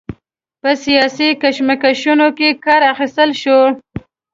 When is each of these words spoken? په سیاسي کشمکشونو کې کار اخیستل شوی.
په 0.61 0.69
سیاسي 0.83 1.27
کشمکشونو 1.41 2.27
کې 2.37 2.49
کار 2.65 2.81
اخیستل 2.93 3.29
شوی. 3.41 3.69